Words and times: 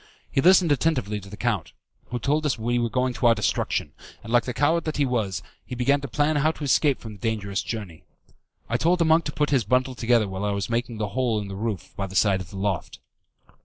He 0.31 0.41
listened 0.41 0.71
attentively 0.71 1.19
to 1.19 1.29
the 1.29 1.37
count, 1.37 1.73
who 2.07 2.17
told 2.17 2.43
us 2.47 2.57
we 2.57 2.79
were 2.79 2.89
going 2.89 3.13
to 3.13 3.27
our 3.27 3.35
destruction, 3.35 3.93
and 4.23 4.33
like 4.33 4.45
the 4.45 4.51
coward 4.55 4.83
that 4.85 4.97
he 4.97 5.05
was, 5.05 5.43
he 5.63 5.75
began 5.75 6.01
to 6.01 6.07
plan 6.07 6.37
how 6.37 6.49
to 6.53 6.63
escape 6.63 6.99
from 6.99 7.13
the 7.13 7.19
dangerous 7.19 7.61
journey. 7.61 8.03
I 8.67 8.77
told 8.77 8.97
the 8.97 9.05
monk 9.05 9.25
to 9.25 9.31
put 9.31 9.51
his 9.51 9.63
bundle 9.63 9.93
together 9.93 10.27
while 10.27 10.43
I 10.43 10.53
was 10.53 10.71
making 10.71 10.97
the 10.97 11.09
hole 11.09 11.39
in 11.39 11.49
the 11.49 11.55
roof 11.55 11.93
by 11.95 12.07
the 12.07 12.15
side 12.15 12.41
of 12.41 12.49
the 12.49 12.57
loft. 12.57 12.97